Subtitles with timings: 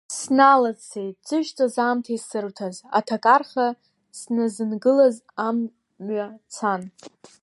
[0.17, 3.67] Сналаӡсеит ӡыжьҵас аамҭа исырҭаз, аҭакарха
[4.17, 5.15] сназынгылаз
[5.47, 6.81] амҩа цан.